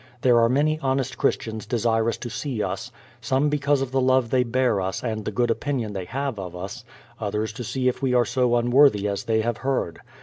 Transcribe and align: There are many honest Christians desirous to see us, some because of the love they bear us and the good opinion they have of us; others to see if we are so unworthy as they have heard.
There 0.21 0.39
are 0.39 0.49
many 0.49 0.79
honest 0.79 1.15
Christians 1.19 1.67
desirous 1.67 2.17
to 2.17 2.29
see 2.31 2.63
us, 2.63 2.91
some 3.21 3.49
because 3.49 3.83
of 3.83 3.91
the 3.91 4.01
love 4.01 4.31
they 4.31 4.41
bear 4.43 4.81
us 4.81 5.03
and 5.03 5.25
the 5.25 5.31
good 5.31 5.51
opinion 5.51 5.93
they 5.93 6.05
have 6.05 6.39
of 6.39 6.55
us; 6.55 6.83
others 7.19 7.53
to 7.53 7.63
see 7.63 7.87
if 7.87 8.01
we 8.01 8.11
are 8.15 8.25
so 8.25 8.55
unworthy 8.55 9.07
as 9.07 9.25
they 9.25 9.41
have 9.41 9.57
heard. 9.57 9.99